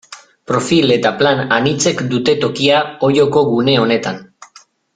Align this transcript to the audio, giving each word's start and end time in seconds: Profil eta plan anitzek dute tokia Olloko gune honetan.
Profil 0.51 0.93
eta 0.95 1.11
plan 1.19 1.43
anitzek 1.57 2.01
dute 2.13 2.35
tokia 2.45 2.81
Olloko 3.09 3.45
gune 3.53 3.77
honetan. 3.83 4.19